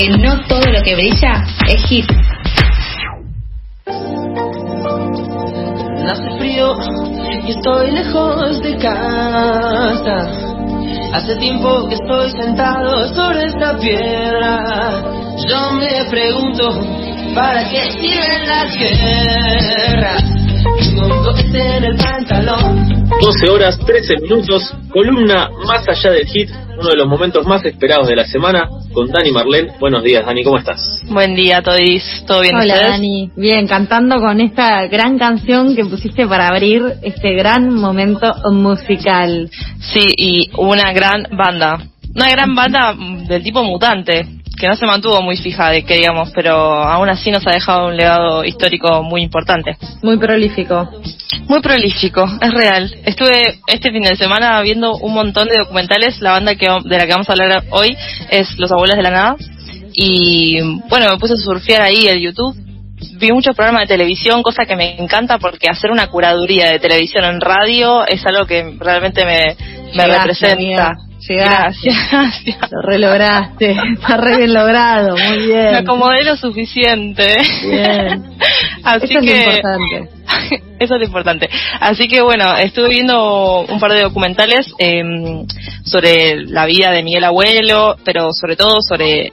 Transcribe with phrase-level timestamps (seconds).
[0.00, 2.06] que no todo lo que brilla es hit.
[6.10, 6.74] Hace frío
[7.46, 10.26] y estoy lejos de casa.
[11.12, 15.02] Hace tiempo que estoy sentado sobre esta piedra.
[15.46, 16.82] Yo me pregunto,
[17.34, 20.24] ¿para qué sirven las guerras?
[21.52, 23.06] En el pantalón.
[23.20, 26.48] 12 horas, 13 minutos, columna más allá del hit,
[26.78, 29.72] uno de los momentos más esperados de la semana, con Dani Marlene.
[29.78, 30.80] Buenos días, Dani, ¿cómo estás?
[31.08, 32.24] Buen día, Todis.
[32.26, 32.56] ¿Todo bien?
[32.56, 32.90] Hola, ustedes?
[32.90, 33.30] Dani.
[33.36, 39.50] Bien, cantando con esta gran canción que pusiste para abrir este gran momento musical.
[39.80, 41.78] Sí, y una gran banda.
[42.14, 42.94] Una gran banda
[43.28, 44.26] del tipo mutante,
[44.60, 47.86] que no se mantuvo muy fija, de que digamos, pero aún así nos ha dejado
[47.86, 49.76] un legado histórico muy importante.
[50.02, 50.88] Muy prolífico.
[51.48, 52.94] Muy prolífico, es real.
[53.04, 56.20] Estuve este fin de semana viendo un montón de documentales.
[56.20, 57.96] La banda que, de la que vamos a hablar hoy
[58.30, 59.36] es Los Abuelos de la Nada.
[59.94, 62.54] Y bueno, me puse a surfear ahí el YouTube.
[63.18, 67.24] Vi muchos programas de televisión, cosa que me encanta porque hacer una curaduría de televisión
[67.24, 69.56] en radio es algo que realmente me,
[70.06, 70.92] representa.
[71.34, 71.90] Llegaste.
[72.10, 72.72] Gracias.
[72.72, 73.76] Lo relograste.
[73.94, 75.16] Está re bien logrado.
[75.16, 75.74] Muy Me bien.
[75.76, 77.34] acomodé lo suficiente.
[77.62, 78.24] Bien.
[78.84, 80.08] Así Eso es lo importante.
[80.80, 81.50] Eso es lo importante.
[81.80, 85.02] Así que bueno, estuve viendo un par de documentales eh,
[85.84, 89.32] sobre la vida de Miguel Abuelo, pero sobre todo sobre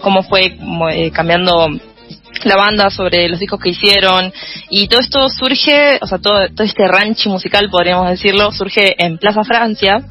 [0.00, 0.56] cómo fue
[0.92, 1.68] eh, cambiando
[2.44, 4.32] la banda, sobre los discos que hicieron
[4.70, 9.18] y todo esto surge, o sea, todo, todo este rancho musical, podríamos decirlo, surge en
[9.18, 10.02] Plaza Francia.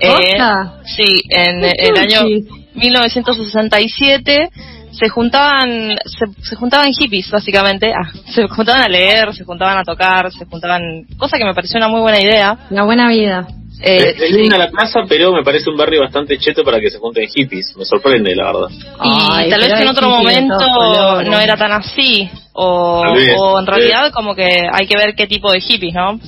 [0.00, 0.38] Eh,
[0.84, 2.46] sí, en ¿Qué el año surgís?
[2.74, 4.50] 1967
[4.92, 9.84] se juntaban se, se juntaban hippies básicamente ah, se juntaban a leer se juntaban a
[9.84, 13.46] tocar se juntaban cosa que me pareció una muy buena idea La buena vida.
[13.80, 16.90] Eh, es, es linda la plaza, pero me parece un barrio bastante cheto para que
[16.90, 17.76] se junten hippies.
[17.76, 18.68] Me sorprende, la verdad.
[18.72, 23.76] y Ay, tal vez en otro momento no era tan así o, o en tal
[23.76, 26.18] realidad como que hay que ver qué tipo de hippies no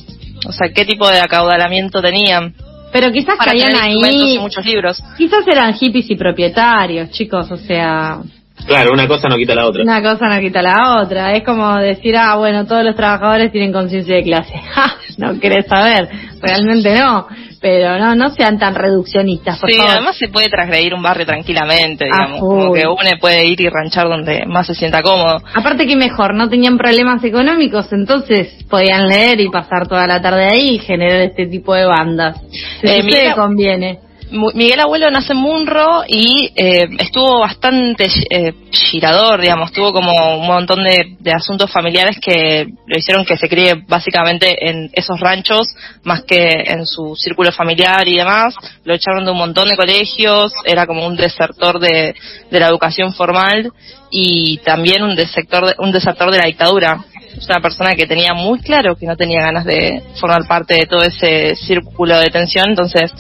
[0.47, 2.55] o sea qué tipo de acaudalamiento tenían
[2.93, 4.35] Pero quizás para caían ahí.
[4.35, 7.51] y muchos libros Quizás eran hippies y propietarios, chicos.
[7.51, 8.21] O sea,
[8.67, 9.83] Claro, una cosa no quita la otra.
[9.83, 11.33] Una cosa no quita la otra.
[11.35, 14.53] Es como decir, ah, bueno, todos los trabajadores tienen conciencia de clase.
[14.73, 14.97] ¡Ja!
[15.19, 16.09] No querés saber.
[16.41, 17.27] Realmente no.
[17.61, 19.93] Pero no, no sean tan reduccionistas, por sí, favor.
[19.93, 24.09] además se puede transgredir un barrio tranquilamente, digamos, como que uno puede ir y ranchar
[24.09, 25.43] donde más se sienta cómodo.
[25.55, 30.47] Aparte que mejor, no tenían problemas económicos, entonces podían leer y pasar toda la tarde
[30.51, 32.41] ahí y generar este tipo de bandas.
[32.81, 33.99] Si Eh, mira- conviene.
[34.31, 40.47] Miguel Abuelo nace en Munro y eh, estuvo bastante eh, girador, digamos, tuvo como un
[40.47, 45.67] montón de, de asuntos familiares que lo hicieron que se críe básicamente en esos ranchos
[46.05, 48.55] más que en su círculo familiar y demás.
[48.85, 52.15] Lo echaron de un montón de colegios, era como un desertor de,
[52.51, 53.73] de la educación formal
[54.11, 57.05] y también un desertor de, un desertor de la dictadura.
[57.41, 60.87] Es una persona que tenía muy claro que no tenía ganas de formar parte de
[60.87, 63.11] todo ese círculo de tensión, entonces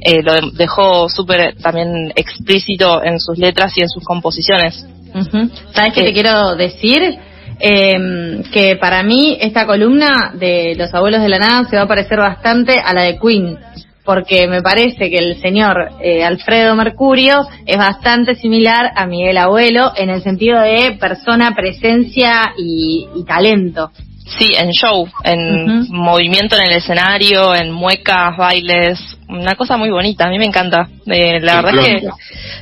[0.00, 4.84] eh, lo de- dejó súper también explícito en sus letras y en sus composiciones.
[5.14, 5.50] Ujú.
[5.74, 7.18] ¿Sabes qué Eh, te quiero decir?
[7.58, 11.88] Eh, que para mí esta columna de Los Abuelos de la Nada se va a
[11.88, 13.58] parecer bastante a la de Queen,
[14.06, 19.92] porque me parece que el señor eh, Alfredo Mercurio es bastante similar a Miguel Abuelo
[19.96, 23.90] en el sentido de persona, presencia y, y talento.
[24.26, 28.98] Sí, en show, en movimiento en el escenario, en muecas, bailes,
[29.28, 30.88] una cosa muy bonita, a mí me encanta.
[31.06, 32.08] Eh, la verdad es que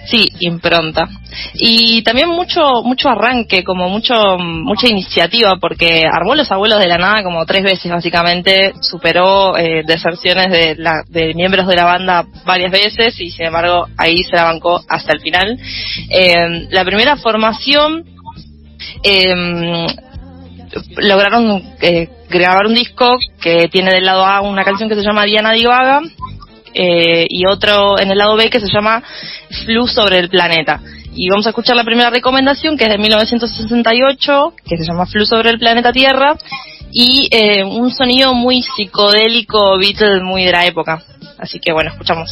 [0.06, 1.08] sí, impronta.
[1.54, 6.98] Y también mucho mucho arranque, como mucho mucha iniciativa porque armó los abuelos de la
[6.98, 12.26] nada como tres veces básicamente, superó eh, deserciones de, la, de miembros de la banda
[12.44, 15.58] varias veces y sin embargo ahí se la bancó hasta el final.
[16.10, 18.04] Eh, la primera formación
[19.02, 19.86] eh,
[20.96, 25.24] lograron eh, grabar un disco que tiene del lado A una canción que se llama
[25.24, 26.00] Diana Divaga
[26.72, 29.02] eh, y otro en el lado B que se llama
[29.64, 30.80] Flu sobre el planeta.
[31.16, 35.24] Y vamos a escuchar la primera recomendación que es de 1968, que se llama Flu
[35.24, 36.36] sobre el planeta Tierra
[36.90, 41.02] y eh, un sonido muy psicodélico, Beatles muy de la época.
[41.38, 42.30] Así que bueno, escuchamos.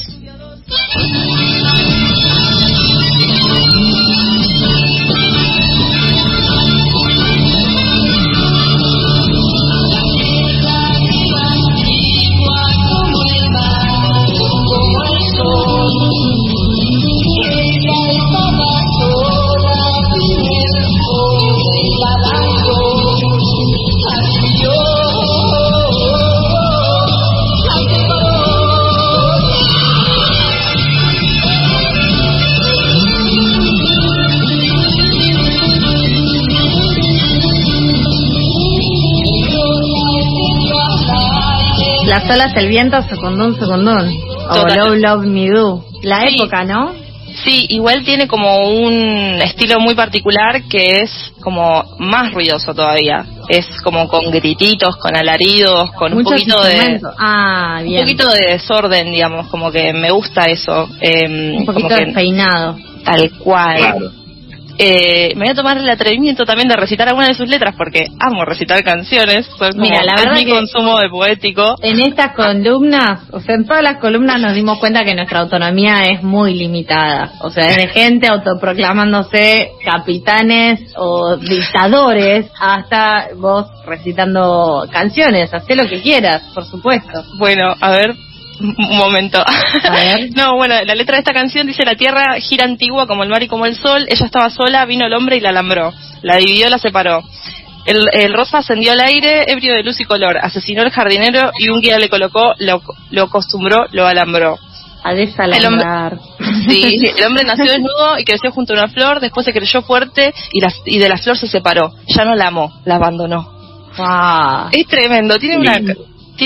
[42.28, 44.08] Las olas, el viento, secundón, secundón.
[44.50, 44.78] O Total.
[44.78, 45.84] Love, Love Me Do.
[46.02, 46.34] La Sí.
[46.36, 46.92] época, ¿no?
[47.44, 53.24] Sí, igual tiene como un estilo muy particular que es como más ruidoso todavía.
[53.48, 57.00] Es como con grititos, con alaridos, con un poquito de.
[57.18, 60.88] Ah, un poquito de desorden, digamos, como que me gusta eso.
[61.00, 61.26] eh,
[61.58, 62.76] Un como poquito que despeinado.
[63.04, 63.78] tal cual.
[63.78, 64.10] Claro.
[64.78, 68.06] Eh, me voy a tomar el atrevimiento también de recitar alguna de sus letras porque
[68.20, 69.46] amo recitar canciones.
[69.58, 71.76] Como- Mira, la es verdad mi que- consumo de poético.
[71.82, 76.02] En estas columnas, o sea, en todas las columnas nos dimos cuenta que nuestra autonomía
[76.04, 77.32] es muy limitada.
[77.42, 85.52] O sea, desde gente autoproclamándose capitanes o dictadores hasta vos recitando canciones.
[85.52, 87.22] Hacé lo que quieras, por supuesto.
[87.38, 88.14] Bueno, a ver,
[88.60, 89.42] un momento.
[89.92, 90.30] ver.
[90.34, 93.42] no, bueno, la letra de esta canción dice la tierra gira antigua como el mar
[93.42, 94.06] y como el sol.
[94.08, 95.92] Ella estaba sola, vino el hombre y la alambró.
[96.22, 97.22] La dividió, la separó.
[97.84, 100.38] El, el rosa ascendió al aire, ebrio de luz y color.
[100.40, 104.56] Asesinó al jardinero y un guía le colocó, lo, lo acostumbró, lo alambró.
[105.04, 106.16] A desalambrar.
[106.68, 110.32] Sí, el hombre nació desnudo y creció junto a una flor, después se creyó fuerte
[110.52, 111.92] y, la- y de la flor se separó.
[112.06, 113.50] Ya no la amó, la abandonó.
[113.98, 114.68] Wow.
[114.70, 115.72] Es tremendo, tiene una.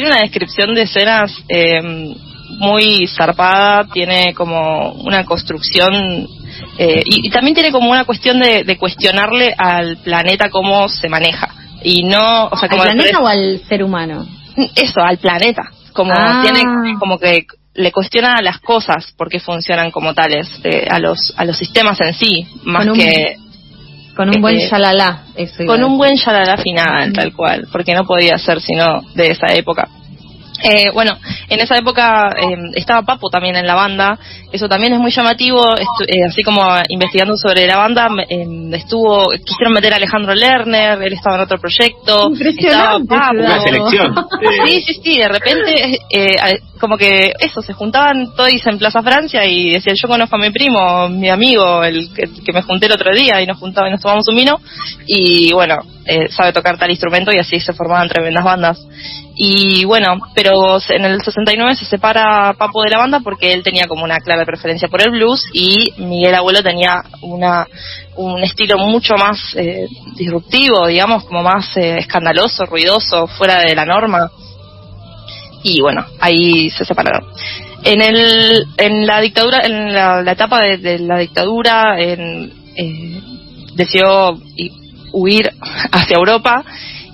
[0.00, 2.14] Tiene una descripción de escenas eh,
[2.58, 6.26] muy zarpada, tiene como una construcción
[6.78, 11.08] eh, y, y también tiene como una cuestión de, de cuestionarle al planeta cómo se
[11.08, 11.48] maneja.
[11.82, 14.26] Y no, o sea, ¿Al como planeta o al ser humano?
[14.74, 15.70] eso, al planeta.
[15.92, 16.40] Como Ah.
[16.42, 16.62] tiene,
[16.98, 21.34] como que le cuestiona a las cosas por qué funcionan como tales, eh, a los
[21.36, 23.36] a los sistemas en sí, más un- que
[24.16, 25.24] Con un buen Eh, shalala.
[25.36, 29.52] Eso con un buen shalala final, tal cual, porque no podía ser sino de esa
[29.54, 29.88] época.
[30.62, 31.16] Eh, bueno,
[31.48, 34.18] en esa época eh, estaba Papo también en la banda,
[34.52, 38.46] eso también es muy llamativo, estu- eh, así como investigando sobre la banda, me- eh,
[38.72, 43.34] estuvo, quisieron meter a Alejandro Lerner, él estaba en otro proyecto, estaba Impresionante, Papo.
[43.38, 44.14] Una selección.
[44.66, 45.98] Sí, sí, sí, de repente,
[46.80, 50.50] como que eso, se juntaban todos en Plaza Francia y decían, yo conozco a mi
[50.50, 53.92] primo, mi amigo, el que, que me junté el otro día y nos juntaba y
[53.92, 54.58] nos tomamos un vino,
[55.06, 55.76] y bueno,
[56.06, 58.86] eh, sabe tocar tal instrumento y así se formaban tremendas bandas.
[59.34, 63.84] Y bueno, pero en el 69 se separa Papo de la banda porque él tenía
[63.86, 67.66] como una clara preferencia por el blues y Miguel Abuelo tenía una
[68.16, 69.86] un estilo mucho más eh,
[70.16, 74.30] disruptivo, digamos, como más eh, escandaloso, ruidoso, fuera de la norma.
[75.62, 77.26] Y bueno, ahí se separaron.
[77.82, 83.20] En el en la dictadura, en la, etapa de, la dictadura, en, eh,
[83.74, 84.40] decidió
[85.16, 85.50] huir
[85.92, 86.62] hacia Europa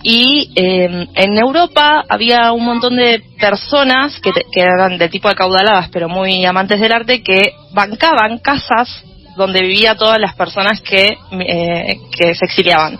[0.02, 5.28] y eh, en Europa había un montón de personas que, te- que eran de tipo
[5.28, 9.04] acaudaladas pero muy amantes del arte que bancaban casas
[9.36, 11.16] donde vivía todas las personas que,
[11.46, 12.98] eh, que se exiliaban.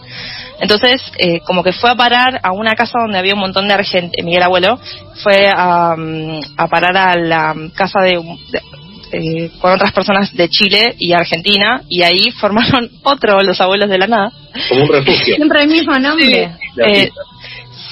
[0.61, 3.75] Entonces, eh, como que fue a parar a una casa donde había un montón de
[3.75, 4.79] argentinos, Miguel Abuelo,
[5.23, 8.13] fue a, mm, a parar a la casa de,
[8.51, 8.63] de-
[9.13, 13.99] eh, con otras personas de Chile y Argentina, y ahí formaron otro, los abuelos de
[13.99, 14.33] la nada,
[14.69, 15.35] como un refugio.
[15.37, 16.53] Siempre el mismo nombre.
[16.87, 17.11] Eh,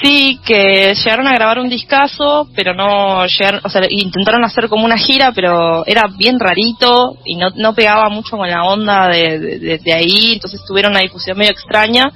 [0.02, 4.84] sí, que llegaron a grabar un discazo, pero no llegaron, o sea, intentaron hacer como
[4.84, 9.38] una gira, pero era bien rarito y no, no pegaba mucho con la onda de,
[9.38, 12.10] de- de- de ahí, entonces tuvieron una difusión medio extraña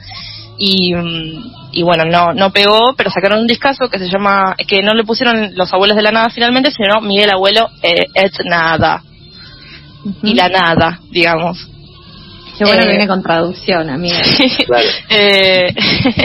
[0.59, 4.83] y, mm, y bueno, no, no pegó, pero sacaron un discazo que se llama, que
[4.83, 9.03] no le pusieron los abuelos de la nada finalmente, sino Miguel Abuelo eh, et nada,
[10.23, 11.69] y la nada, digamos.
[12.57, 14.17] Qué bueno Eh, que viene con traducción, amiga.
[14.67, 14.89] Claro.
[15.11, 15.75] Eh,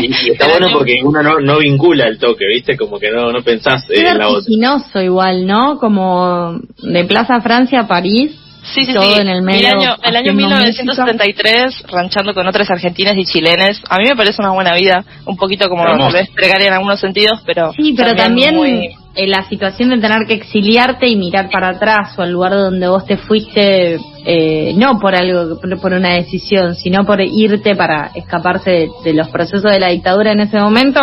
[0.02, 2.78] Y, y está bueno porque uno no, no vincula el toque, ¿viste?
[2.78, 5.04] Como que no, no pensás eh, en la otra.
[5.04, 5.80] igual, ¿no?
[5.80, 8.32] Como de Plaza Francia a París.
[8.64, 9.22] Sí, sí, todo sí.
[9.22, 9.60] en el medio.
[9.60, 13.82] el año, el año haciendo 1973, ranchando con otras argentinas y chilenes.
[13.90, 17.00] A mí me parece una buena vida, un poquito como tal vez precaria en algunos
[17.00, 17.72] sentidos, pero.
[17.74, 22.18] Sí, pero también muy- eh, la situación de tener que exiliarte y mirar para atrás
[22.18, 26.76] o al lugar donde vos te fuiste, eh, no por algo, por por una decisión,
[26.76, 31.00] sino por irte para escaparse de, de los procesos de la dictadura en ese momento,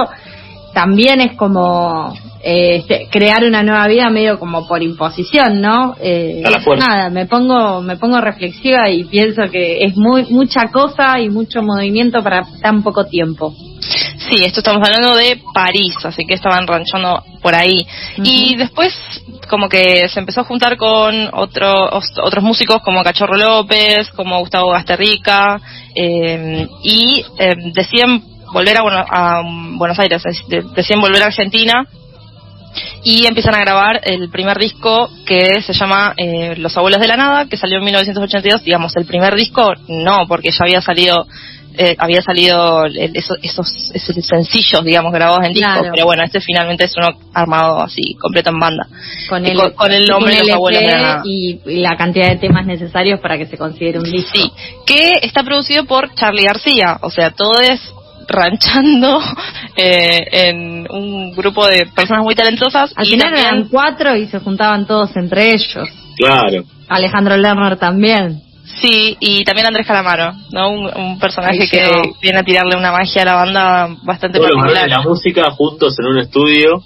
[0.72, 2.14] también es como
[2.48, 5.96] eh, crear una nueva vida medio como por imposición, ¿no?
[6.00, 6.86] Eh, A la fuerza.
[6.86, 11.60] Nada, me pongo, me pongo reflexiva y pienso que es muy mucha cosa y mucho
[11.62, 13.52] movimiento para tan poco tiempo.
[14.28, 17.84] Sí, esto estamos hablando de París, así que estaban ranchando por ahí.
[18.22, 18.92] Y después,
[19.50, 24.38] como que se empezó a juntar con otro- os- otros músicos como Cachorro López, como
[24.38, 25.60] Gustavo Gasterrica,
[25.96, 28.22] eh, y eh, deciden
[28.52, 29.42] volver a, Bueno- a
[29.78, 31.84] Buenos Aires, es- de- deciden volver a Argentina
[33.02, 37.16] y empiezan a grabar el primer disco que se llama eh, Los Abuelos de la
[37.16, 38.64] Nada, que salió en 1982.
[38.64, 41.26] Digamos, el primer disco no, porque ya había salido
[41.78, 46.94] eh, había salido esos, esos, sencillos, digamos, grabados en disco, pero bueno, este finalmente es
[46.96, 48.86] uno armado así, completo en banda.
[49.28, 52.64] Con el, con, el nombre de los abuelos de la y, la cantidad de temas
[52.64, 54.30] necesarios para que se considere un disco.
[54.32, 54.50] Sí,
[54.86, 57.80] que está producido por Charlie García, o sea, todo es
[58.28, 59.20] ranchando
[59.76, 62.92] eh, en un grupo de personas muy talentosas.
[62.96, 65.88] Al final eran cuatro y se juntaban todos entre ellos.
[66.16, 66.64] Claro.
[66.88, 68.42] Alejandro Lerner también.
[68.80, 70.70] Sí, y también Andrés Calamaro, ¿no?
[70.70, 71.88] Un, personaje que
[72.20, 74.88] viene a tirarle una magia a la banda bastante Todos particular.
[74.88, 76.82] la música juntos en un estudio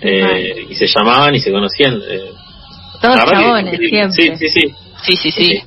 [0.00, 2.00] eh, y se llamaban y se conocían.
[2.08, 2.30] Eh.
[3.00, 4.36] Todos chabones, siempre.
[4.38, 4.74] Sí, sí, sí.
[5.02, 5.62] Sí, sí, sí.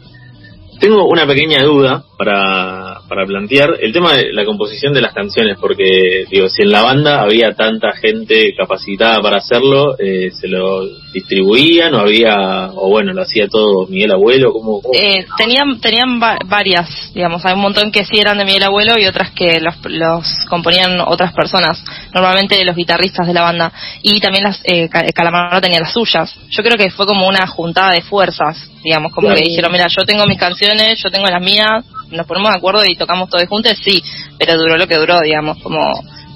[0.79, 5.57] Tengo una pequeña duda para, para plantear el tema de la composición de las canciones,
[5.59, 10.85] porque digo, si en la banda había tanta gente capacitada para hacerlo, eh, ¿se lo
[11.11, 14.53] distribuían o había, o bueno, lo hacía todo Miguel Abuelo?
[14.53, 18.93] ¿Cómo, Eh, tenían tenían varias, digamos, hay un montón que sí eran de Miguel Abuelo
[18.99, 23.73] y otras que los, los componían otras personas, normalmente los guitarristas de la banda,
[24.03, 26.33] y también las eh, Calamaro tenía las suyas.
[26.49, 30.05] Yo creo que fue como una juntada de fuerzas digamos, como que dijeron, mira, yo
[30.05, 33.73] tengo mis canciones, yo tengo las mías, nos ponemos de acuerdo y tocamos todos juntos,
[33.83, 34.01] sí,
[34.37, 35.79] pero duró lo que duró, digamos, como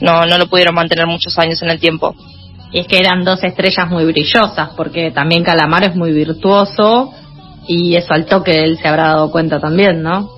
[0.02, 2.16] no, no lo pudieron mantener muchos años en el tiempo.
[2.72, 7.14] Y es que eran dos estrellas muy brillosas, porque también Calamaro es muy virtuoso
[7.68, 10.30] y eso al toque él se habrá dado cuenta también, ¿no?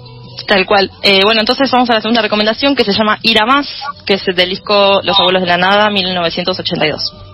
[0.48, 0.92] Tal cual.
[1.02, 3.68] Eh, bueno, entonces vamos a la segunda recomendación que se llama Ir a Más,
[4.06, 7.25] que es del disco Los Abuelos de la Nada, 1982.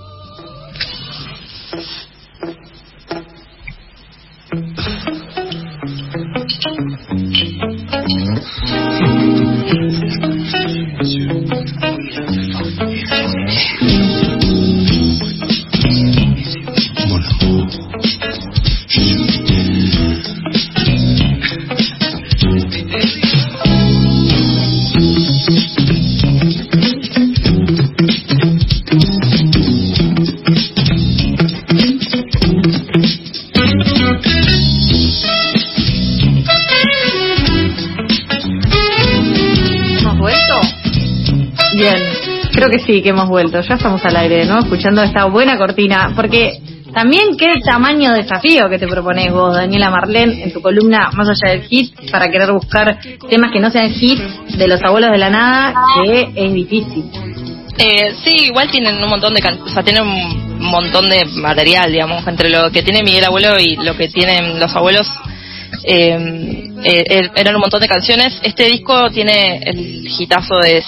[42.70, 43.62] Que sí, que hemos vuelto.
[43.62, 44.60] Ya estamos al aire, ¿no?
[44.60, 46.14] Escuchando esta buena cortina.
[46.16, 46.60] Porque
[46.94, 51.28] también qué tamaño de desafío que te propones vos, Daniela Marlén, en tu columna Más
[51.30, 53.00] allá del hit, para querer buscar
[53.30, 57.06] temas que no sean hit de los abuelos de la nada, que es difícil.
[57.78, 62.28] Eh, sí, igual tienen un montón de, o sea, tienen un montón de material, digamos,
[62.28, 65.10] entre lo que tiene Miguel Abuelo y lo que tienen los abuelos.
[65.84, 68.40] Eh, eh, eran un montón de canciones.
[68.44, 70.82] Este disco tiene el hitazo de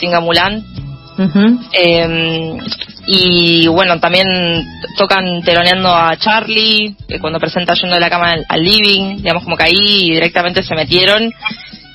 [1.73, 2.57] Eh,
[3.05, 4.25] y bueno, también
[4.97, 9.57] tocan teloneando a Charlie, que cuando presenta yendo de la cama al, living, digamos como
[9.57, 11.31] que ahí directamente se metieron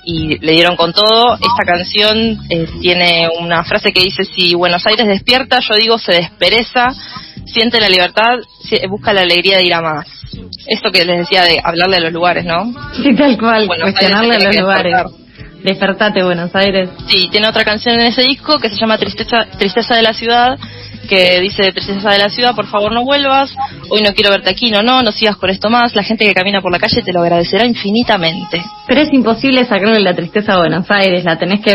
[0.05, 1.35] y le dieron con todo.
[1.35, 6.13] Esta canción eh, tiene una frase que dice, si Buenos Aires despierta, yo digo se
[6.13, 6.89] despereza,
[7.47, 8.39] siente la libertad,
[8.89, 10.07] busca la alegría de ir a más.
[10.67, 12.73] Esto que les decía de hablarle a los lugares, ¿no?
[12.95, 14.95] Sí, tal cual, cuestionarle a los lugares.
[15.63, 16.89] Despertate Buenos Aires.
[17.07, 20.59] Sí, tiene otra canción en ese disco que se llama Tristeza, Tristeza de la Ciudad,
[21.09, 23.55] que dice Tristeza de la Ciudad, por favor no vuelvas,
[23.89, 26.35] hoy no quiero verte aquí, no, no, no sigas con esto más, la gente que
[26.35, 28.63] camina por la calle te lo agradecerá infinitamente.
[28.87, 31.73] Pero es imposible sacarle la tristeza a Buenos Aires, la tenés que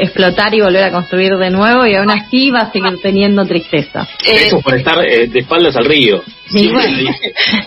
[0.00, 4.06] explotar y volver a construir de nuevo y aún así va a seguir teniendo tristeza.
[4.24, 6.22] Eso por estar eh, de espaldas al río.
[6.50, 6.68] Sí,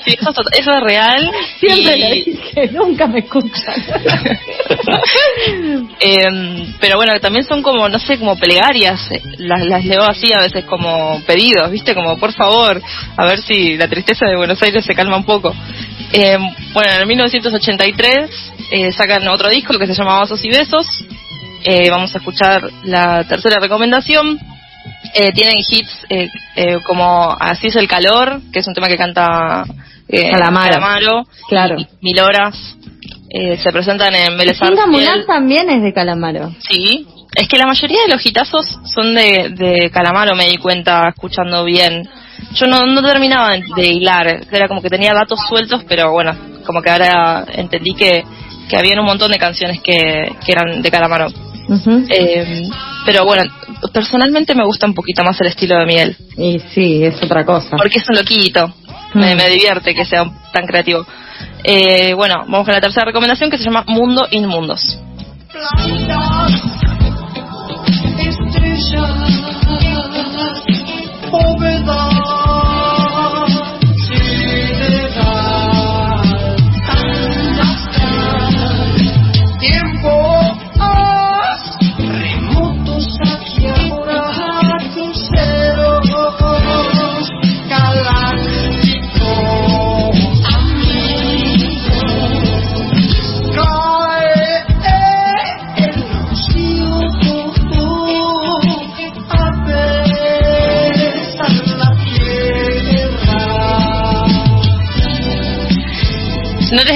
[0.05, 1.31] eso, es real.
[1.57, 3.75] Siempre le dije, nunca me escuchan.
[5.99, 9.09] Em, pero bueno, también son como, no sé, como plegarias.
[9.37, 10.82] Las, las leo así a veces como
[11.25, 11.93] pedidos, ¿viste?
[11.93, 12.81] Como, por favor,
[13.17, 15.53] a ver si la tristeza de Buenos Aires se calma un poco.
[16.11, 16.41] Em,
[16.73, 18.29] bueno, en 1983
[18.71, 21.05] eh, sacan otro disco que se llama Vasos y Besos.
[21.63, 24.39] Eh, vamos a escuchar la tercera recomendación
[25.13, 28.97] eh, tienen hits eh, eh, como Así es el calor, que es un tema que
[28.97, 29.63] canta
[30.07, 31.77] eh, Calamaro, claro.
[32.01, 32.77] Mil horas.
[33.29, 36.53] Eh, se presentan en Vélez Mulan también es de Calamaro.
[36.69, 41.09] Sí, es que la mayoría de los hitazos son de, de Calamaro, me di cuenta
[41.09, 42.07] escuchando bien.
[42.55, 46.35] Yo no, no terminaba de hilar, era como que tenía datos sueltos, pero bueno,
[46.65, 48.23] como que ahora entendí que,
[48.69, 49.93] que habían un montón de canciones que,
[50.45, 51.27] que eran de Calamaro.
[52.09, 52.69] eh,
[53.05, 53.43] pero bueno,
[53.91, 56.17] personalmente me gusta un poquito más el estilo de Miguel.
[56.37, 57.77] Y sí, es otra cosa.
[57.77, 58.73] Porque es un loquito.
[59.13, 59.51] Me, mm.
[59.51, 61.05] divierte que sea tan creativo.
[61.63, 64.99] Eh, bueno, vamos con la tercera recomendación que se llama Mundo Inmundos.
[71.33, 72.12] Over the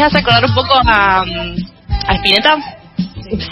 [0.08, 1.22] hace acordar un poco a,
[2.08, 2.58] a Spinetta.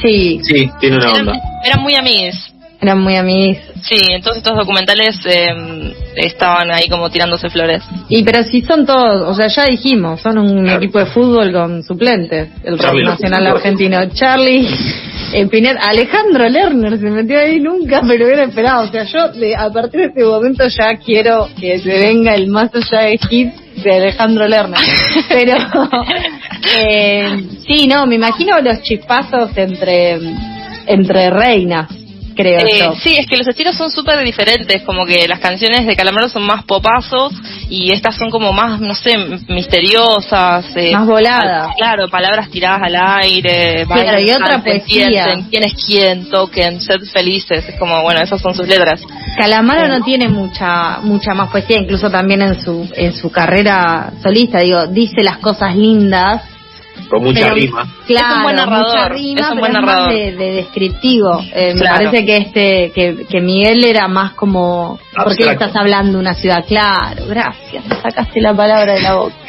[0.02, 1.34] Sí, Sí, tiene una Eran, onda.
[1.64, 2.36] eran muy amigos.
[2.82, 3.58] eran muy amigos.
[3.84, 7.84] Sí, entonces estos documentales eh, estaban ahí como tirándose flores.
[8.10, 10.78] Y pero si son todos, o sea, ya dijimos, son un Claro.
[10.82, 14.00] equipo de fútbol con suplentes, el rock nacional argentino.
[14.14, 14.68] Charlie,
[15.34, 18.84] eh, Pinet, Alejandro Lerner se metió ahí nunca, pero hubiera esperado.
[18.88, 22.48] O sea, yo de- a partir de este momento ya quiero que se venga el
[22.48, 24.80] más allá de hit de Alejandro Lerner.
[25.30, 25.54] Pero,
[26.78, 30.18] eh, sí, no, me imagino los chispazos entre,
[30.88, 31.90] entre reinas,
[32.36, 32.94] creo Eh, yo.
[33.02, 36.44] sí, es que los estilos son súper diferentes, como que las canciones de Calamaro son
[36.46, 37.34] más popazos
[37.70, 39.18] y estas son como más, no sé,
[39.48, 40.66] misteriosas.
[40.76, 41.68] eh, Más voladas.
[41.68, 43.86] pal- Claro, palabras tiradas al aire.
[43.86, 45.08] Claro, y otra poesía.
[45.08, 47.68] piensen, quién es quién, toquen, sed felices.
[47.68, 49.02] Es como, bueno, esas son sus letras.
[49.38, 54.60] Calamaro no tiene mucha mucha más poesía, incluso también en su en su carrera solista,
[54.60, 56.42] digo, dice las cosas lindas.
[57.10, 57.88] Con mucha pero- rima.
[58.08, 60.12] Claro, Es un buen narrador, mucha rima, es un pero buen más narrador.
[60.14, 61.42] de, de descriptivo.
[61.54, 66.14] Eh, Me parece que este que, que Miguel era más como, ¿por qué estás hablando
[66.14, 66.66] de una ciudad?
[66.68, 69.34] Claro, gracias, me sacaste la palabra de la boca.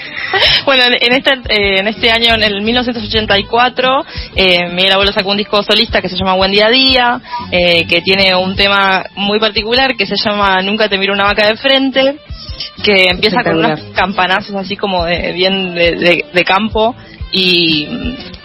[0.66, 5.30] Bueno, en en este, eh, en este año, en el 1984, eh, Miguel Abuelo sacó
[5.30, 7.20] un disco solista que se llama Buen Día a Día,
[7.52, 11.46] eh, que tiene un tema muy particular que se llama Nunca te miro una vaca
[11.46, 12.16] de frente,
[12.82, 16.94] que empieza con unos campanazos así como de, bien de, de- de campo.
[17.38, 17.82] Y,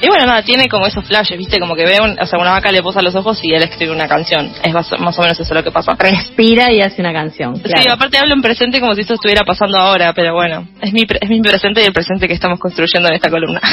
[0.01, 1.59] y bueno, nada, tiene como esos flashes, ¿viste?
[1.61, 3.93] Como que ve un- o sea, una vaca le posa los ojos y él escribe
[3.93, 4.51] una canción.
[4.61, 5.95] Es más, más o menos eso lo que pasa.
[5.97, 7.55] Respira y hace una canción.
[7.55, 11.03] Sí, aparte hablo en presente como si esto estuviera pasando ahora, pero bueno, es mi,
[11.21, 13.61] es mi presente y el presente que estamos construyendo en esta columna.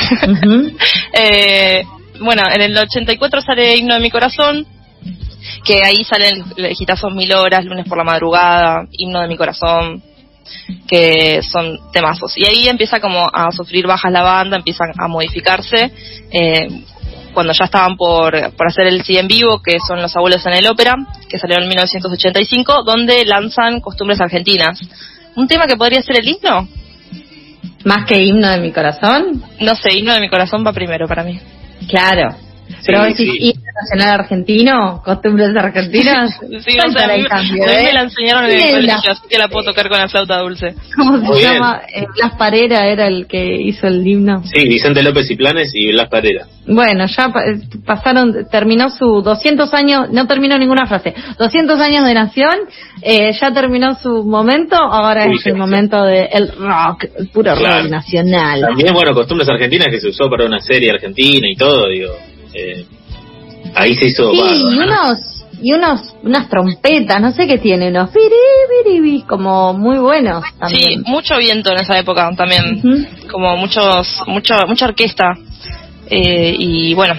[1.13, 1.83] Eh,
[2.21, 4.67] bueno, en el 84 sale Himno de mi Corazón,
[5.65, 10.03] que ahí salen los hitazos Mil Horas, Lunes por la Madrugada, Himno de mi Corazón,
[10.87, 12.37] que son temazos.
[12.37, 15.93] Y ahí empieza como a sufrir bajas la banda, empiezan a modificarse.
[16.31, 16.69] eh,
[17.33, 20.55] cuando ya estaban por, por hacer el sí en vivo, que son Los Abuelos en
[20.55, 20.95] el Ópera,
[21.29, 24.81] que salió en 1985, donde lanzan Costumbres Argentinas.
[25.37, 26.67] Un tema que podría ser el himno.
[27.85, 31.23] Más que himno de mi corazón, No sé, Himno de mi Corazón va primero para
[31.23, 31.39] mí.
[31.89, 32.35] claro.
[32.87, 33.61] Pero Sí, decís, sí.
[33.83, 36.39] nacional argentino, costumbres argentinas.
[36.69, 37.83] Sí, no sé, a mí, cambio, a mí ¿eh?
[37.85, 40.39] me la enseñaron en el colegio, la- así que la puedo tocar con la flauta
[40.39, 40.75] dulce.
[40.97, 41.55] ¿Cómo se bien.
[41.55, 41.81] llama?
[41.95, 44.43] Eh, Blas Parera era el que hizo el himno.
[44.45, 46.47] Sí, Vicente López y Planes y Blas Parera.
[46.67, 52.15] Bueno, ya eh, pasaron, terminó su 200 años, no terminó ninguna frase, 200 años de
[52.15, 52.55] nación,
[53.03, 57.83] eh, ya terminó su momento, ahora Uy, es el momento del rock, el puro Claro.
[57.83, 58.61] rock nacional.
[58.61, 62.13] También, bueno, Costumbres Argentinas que se usó para una serie argentina y todo, digo.
[62.55, 62.87] Eh,
[63.75, 64.31] ahí se hizo.
[64.33, 64.85] Sí, y ¿no?
[64.85, 65.19] unos,
[65.61, 71.03] y unos, unas trompetas, no sé qué tiene, unos biribiribis, como muy buenos Sí, también.
[71.07, 73.29] mucho viento en esa época también, Ujú.
[73.31, 75.33] como muchos, mucho, mucha orquesta.
[76.11, 77.15] Eh, y bueno,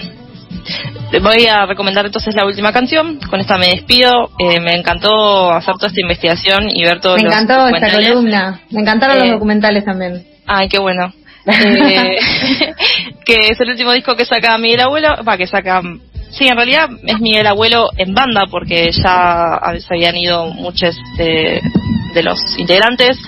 [1.10, 4.30] te voy a recomendar entonces la última canción, con esta me despido.
[4.38, 8.60] Eh, me encantó hacer toda esta investigación y ver todos Me los encantó esta columna,
[8.70, 10.24] me encantaron Eh, los documentales también.
[10.46, 11.12] Ay, qué bueno.
[11.46, 12.18] Eh,
[13.24, 15.82] que es el último disco que saca Miguel Abuelo, va, que saca...
[16.30, 21.60] Sí, en realidad es Miguel Abuelo en banda porque ya se habían ido muchos de,
[22.14, 23.18] de los integrantes.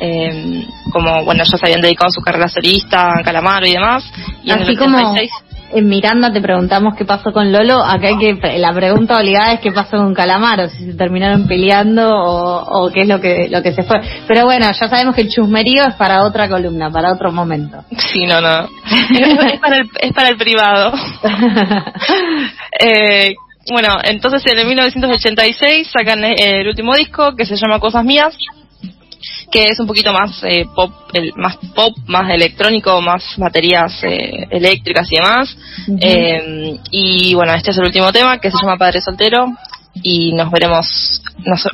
[0.00, 4.04] eh, como, bueno, ya se habían dedicado a su carrera solista, Calamaro y demás.
[4.42, 5.30] Y en Así el como 86
[5.74, 9.60] en Miranda te preguntamos qué pasó con Lolo, acá hay que la pregunta obligada es
[9.60, 13.62] qué pasó con Calamaro, si se terminaron peleando o, o qué es lo que lo
[13.62, 14.00] que se fue.
[14.26, 17.84] Pero bueno, ya sabemos que el chusmerío es para otra columna, para otro momento.
[18.12, 18.68] Sí, no, no.
[18.90, 20.92] es, para el, es para el privado.
[22.84, 23.34] Eh,
[23.70, 28.36] bueno, entonces en el 1986 sacan el último disco que se llama Cosas Mías,
[29.52, 34.46] que es un poquito más eh, pop, el, más pop, más electrónico, más baterías eh,
[34.50, 35.56] eléctricas y demás.
[36.00, 39.46] Eh, y bueno, este es el último tema que se llama Padre Soltero
[40.02, 41.68] y nos veremos, nos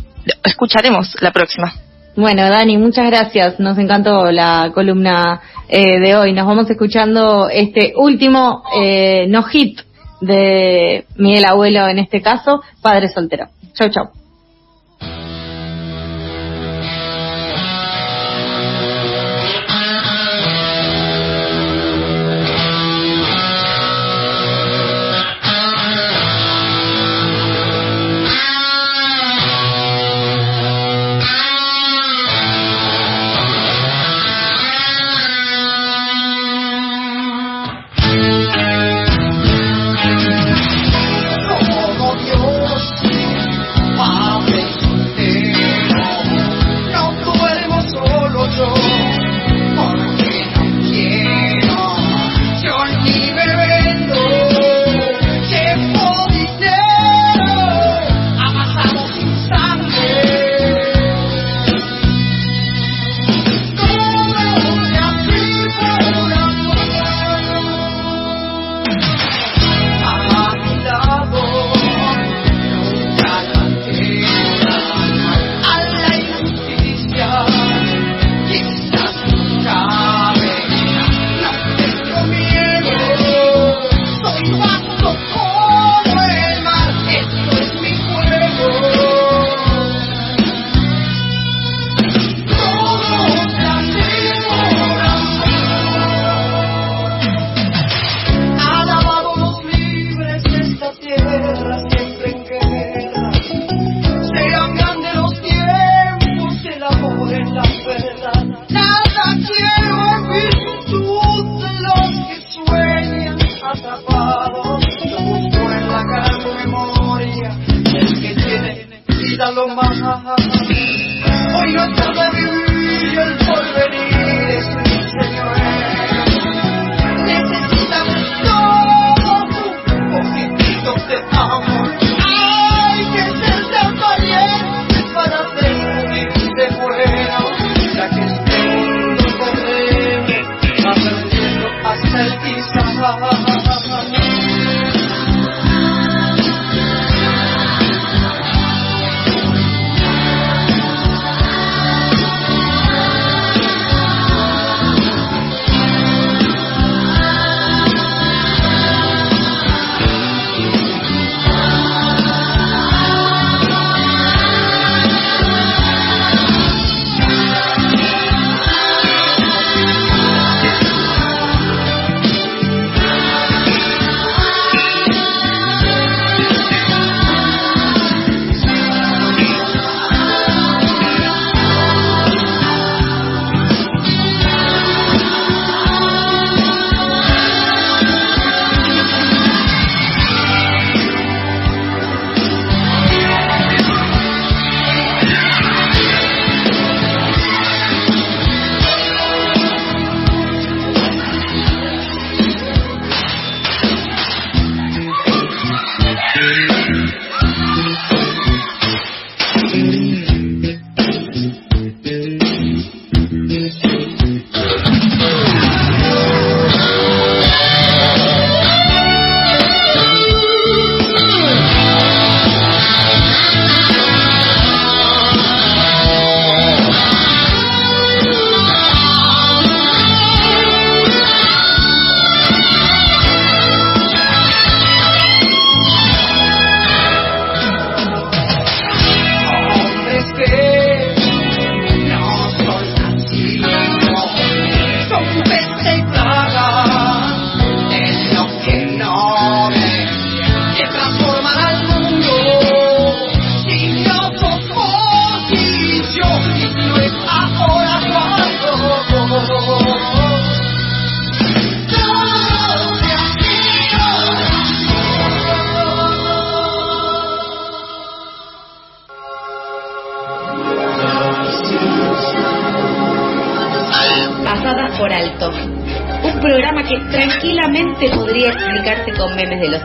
[0.44, 1.72] escucharemos la próxima.
[2.16, 3.60] Bueno, Dani, muchas gracias.
[3.60, 6.32] Nos encantó la columna eh, de hoy.
[6.32, 9.80] Nos vamos escuchando este último eh, no hit
[10.20, 13.46] de Miguel Abuelo, en este caso, Padre Soltero.
[13.72, 14.08] Chau, chau.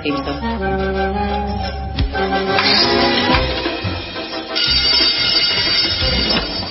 [0.01, 0.72] Un